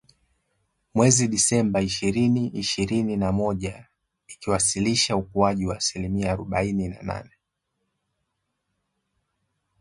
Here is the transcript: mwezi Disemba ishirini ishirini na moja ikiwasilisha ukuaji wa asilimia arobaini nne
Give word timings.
mwezi 0.95 1.27
Disemba 1.27 1.81
ishirini 1.81 2.47
ishirini 2.47 3.17
na 3.17 3.31
moja 3.31 3.87
ikiwasilisha 4.27 5.15
ukuaji 5.15 5.65
wa 5.67 5.77
asilimia 5.77 6.31
arobaini 6.31 6.87
nne 6.87 7.31